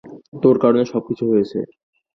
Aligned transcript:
তোর 0.43 0.55
কারনে 0.61 0.83
সবকিছু 0.93 1.23
হয়েছে! 1.31 1.59